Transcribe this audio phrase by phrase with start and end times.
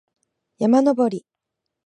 [0.57, 1.27] 山登り